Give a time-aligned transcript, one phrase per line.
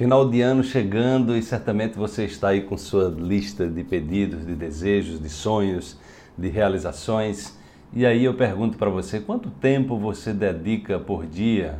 [0.00, 4.54] Final de ano chegando e certamente você está aí com sua lista de pedidos, de
[4.54, 5.98] desejos, de sonhos,
[6.38, 7.54] de realizações.
[7.92, 11.78] E aí eu pergunto para você, quanto tempo você dedica por dia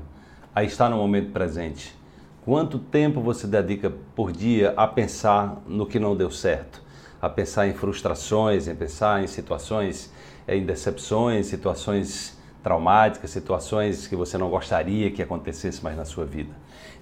[0.54, 1.96] a estar no momento presente?
[2.44, 6.82] Quanto tempo você dedica por dia a pensar no que não deu certo?
[7.22, 10.12] A pensar em frustrações, em pensar em situações,
[10.46, 16.52] em decepções, situações traumáticas, situações que você não gostaria que acontecesse mais na sua vida.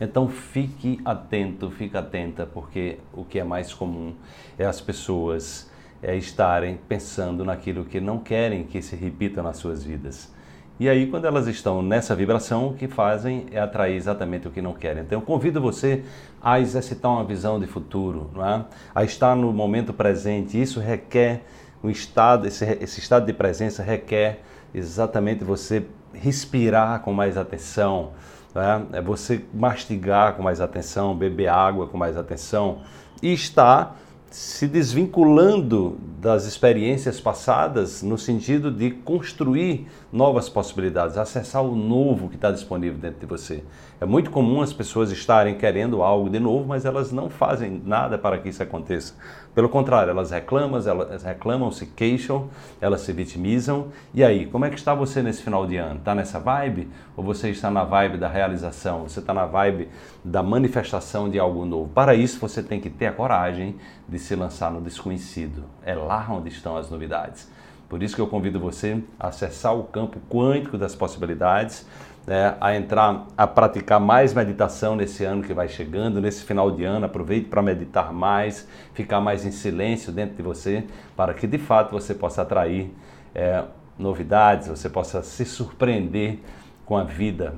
[0.00, 4.14] Então fique atento, fique atenta, porque o que é mais comum
[4.58, 5.70] é as pessoas
[6.02, 10.32] é, estarem pensando naquilo que não querem que se repita nas suas vidas.
[10.80, 14.62] E aí, quando elas estão nessa vibração, o que fazem é atrair exatamente o que
[14.62, 15.02] não querem.
[15.02, 16.04] Então, eu convido você
[16.40, 18.64] a exercitar uma visão de futuro, é?
[18.94, 20.60] a estar no momento presente.
[20.60, 21.42] Isso requer
[21.82, 24.40] um estado, esse, esse estado de presença requer
[24.74, 28.12] exatamente você respirar com mais atenção,
[28.54, 28.84] né?
[28.92, 32.80] é você mastigar com mais atenção, beber água com mais atenção
[33.22, 33.96] e estar
[34.30, 42.34] se desvinculando das experiências passadas no sentido de construir novas possibilidades, acessar o novo que
[42.34, 43.62] está disponível dentro de você.
[44.00, 48.16] É muito comum as pessoas estarem querendo algo de novo, mas elas não fazem nada
[48.16, 49.14] para que isso aconteça.
[49.54, 52.48] Pelo contrário, elas reclamam, elas reclamam, se queixam,
[52.80, 53.88] elas se vitimizam.
[54.14, 55.98] E aí, como é que está você nesse final de ano?
[55.98, 56.88] Está nessa vibe?
[57.16, 59.02] Ou você está na vibe da realização?
[59.02, 59.88] Você está na vibe
[60.24, 61.90] da manifestação de algo novo?
[61.92, 63.74] Para isso, você tem que ter a coragem
[64.18, 65.64] de se lançar no desconhecido.
[65.84, 67.48] É lá onde estão as novidades.
[67.88, 71.86] Por isso que eu convido você a acessar o campo quântico das possibilidades,
[72.26, 76.84] né, a entrar, a praticar mais meditação nesse ano que vai chegando, nesse final de
[76.84, 77.06] ano.
[77.06, 80.84] Aproveite para meditar mais, ficar mais em silêncio dentro de você,
[81.16, 82.92] para que de fato você possa atrair
[83.34, 83.64] é,
[83.96, 86.40] novidades, você possa se surpreender
[86.84, 87.54] com a vida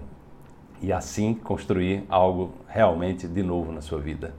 [0.80, 4.32] e assim construir algo realmente de novo na sua vida.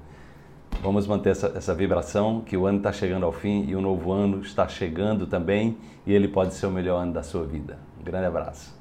[0.82, 4.12] Vamos manter essa, essa vibração que o ano está chegando ao fim e o novo
[4.12, 7.78] ano está chegando também e ele pode ser o melhor ano da sua vida.
[8.00, 8.81] Um grande abraço.